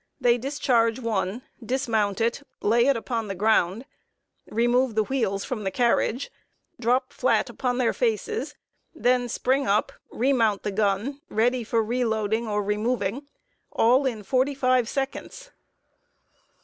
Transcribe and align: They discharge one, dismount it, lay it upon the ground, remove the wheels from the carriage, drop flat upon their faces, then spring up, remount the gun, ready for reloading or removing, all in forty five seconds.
They 0.19 0.39
discharge 0.39 0.97
one, 0.97 1.43
dismount 1.63 2.21
it, 2.21 2.41
lay 2.59 2.87
it 2.87 2.97
upon 2.97 3.27
the 3.27 3.35
ground, 3.35 3.85
remove 4.49 4.95
the 4.95 5.03
wheels 5.03 5.45
from 5.45 5.63
the 5.63 5.69
carriage, 5.69 6.31
drop 6.79 7.13
flat 7.13 7.51
upon 7.51 7.77
their 7.77 7.93
faces, 7.93 8.55
then 8.95 9.29
spring 9.29 9.67
up, 9.67 9.91
remount 10.09 10.63
the 10.63 10.71
gun, 10.71 11.21
ready 11.29 11.63
for 11.63 11.83
reloading 11.83 12.47
or 12.47 12.63
removing, 12.63 13.27
all 13.71 14.07
in 14.07 14.23
forty 14.23 14.55
five 14.55 14.89
seconds. 14.89 15.51